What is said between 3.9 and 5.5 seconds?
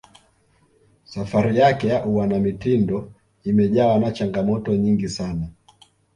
na changamoto nyingi sana